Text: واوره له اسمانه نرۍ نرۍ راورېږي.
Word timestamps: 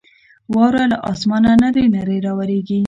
واوره 0.53 0.83
له 0.91 0.97
اسمانه 1.11 1.51
نرۍ 1.61 1.85
نرۍ 1.95 2.17
راورېږي. 2.25 2.79